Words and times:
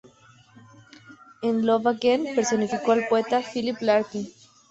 En 1.43 1.63
"Love 1.67 1.85
Again", 1.87 2.25
personificó 2.33 2.91
al 2.93 3.05
poeta 3.07 3.39
Philip 3.43 3.77
Larkin. 3.81 4.27